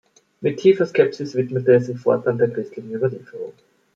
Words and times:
Mit 0.39 0.57
tiefer 0.57 0.87
Skepsis 0.87 1.35
widmete 1.35 1.73
er 1.73 1.79
sich 1.79 1.99
fortan 1.99 2.39
der 2.39 2.49
christlichen 2.49 2.89
Überlieferung. 2.91 3.53